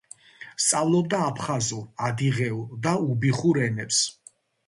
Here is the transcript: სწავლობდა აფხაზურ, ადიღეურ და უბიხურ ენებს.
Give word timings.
სწავლობდა 0.63 1.19
აფხაზურ, 1.25 1.83
ადიღეურ 2.09 2.65
და 2.87 2.93
უბიხურ 3.11 3.63
ენებს. 3.69 4.01